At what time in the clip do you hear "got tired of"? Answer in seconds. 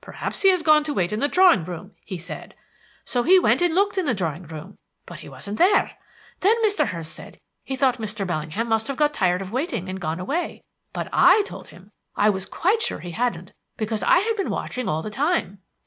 8.96-9.52